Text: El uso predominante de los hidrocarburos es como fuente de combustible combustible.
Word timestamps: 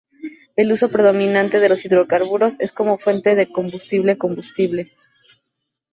El 0.55 0.71
uso 0.71 0.89
predominante 0.89 1.59
de 1.59 1.69
los 1.69 1.85
hidrocarburos 1.85 2.59
es 2.59 2.71
como 2.71 2.97
fuente 2.97 3.35
de 3.35 3.51
combustible 3.51 4.17
combustible. 4.17 4.89